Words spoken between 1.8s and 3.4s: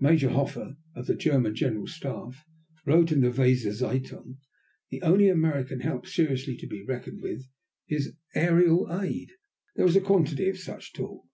Staff, wrote in the